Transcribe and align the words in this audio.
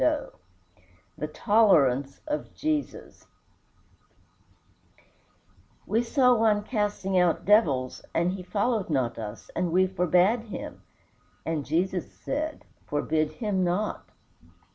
XVII 0.01 0.37
THE 1.15 1.27
TOLERANCE 1.27 2.21
OF 2.27 2.55
JESUS 2.55 3.27
"We 5.85 6.01
saw 6.01 6.33
one 6.33 6.63
casting 6.63 7.19
out 7.19 7.45
devils, 7.45 8.01
and 8.11 8.31
he 8.31 8.41
followed 8.41 8.89
not 8.89 9.19
us; 9.19 9.51
and 9.55 9.71
we 9.71 9.85
forbade 9.85 10.39
him. 10.45 10.81
And 11.45 11.67
Jesus 11.67 12.11
said, 12.11 12.65
Forbid 12.87 13.33
him 13.33 13.63
not." 13.63 14.09